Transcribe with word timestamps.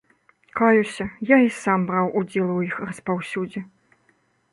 Каюся, 0.59 1.05
я 1.33 1.37
і 1.47 1.51
сам 1.57 1.83
браў 1.91 2.09
удзел 2.21 2.47
у 2.55 2.57
іх 2.69 2.75
распаўсюдзе. 2.87 3.61